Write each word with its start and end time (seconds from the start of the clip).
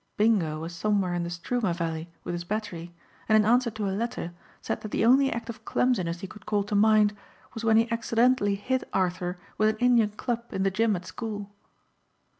Bingo 0.17 0.59
was 0.59 0.73
somewhere 0.73 1.13
in 1.13 1.21
the 1.21 1.29
Struma 1.29 1.75
valley 1.75 2.09
with 2.23 2.33
his 2.33 2.43
battery 2.43 2.91
and 3.29 3.35
in 3.35 3.45
answer 3.45 3.69
to 3.69 3.87
a 3.87 3.93
letter 3.93 4.33
said 4.59 4.81
that 4.81 4.89
the 4.89 5.05
only 5.05 5.31
act 5.31 5.47
of 5.47 5.63
clumsiness 5.63 6.21
he 6.21 6.27
could 6.27 6.47
call 6.47 6.63
to 6.63 6.73
mind 6.73 7.15
was 7.53 7.63
when 7.63 7.77
he 7.77 7.87
accidentally 7.91 8.55
hit 8.55 8.89
Arthur 8.93 9.37
with 9.59 9.69
an 9.69 9.77
Indian 9.77 10.09
club 10.09 10.43
in 10.51 10.63
the 10.63 10.71
gym 10.71 10.95
at 10.95 11.05
school. 11.05 11.51